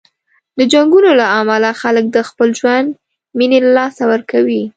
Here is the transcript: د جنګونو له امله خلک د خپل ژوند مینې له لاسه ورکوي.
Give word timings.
د 0.57 0.59
جنګونو 0.73 1.09
له 1.19 1.25
امله 1.39 1.69
خلک 1.81 2.05
د 2.11 2.17
خپل 2.29 2.49
ژوند 2.59 2.89
مینې 3.37 3.59
له 3.65 3.71
لاسه 3.77 4.03
ورکوي. 4.11 4.63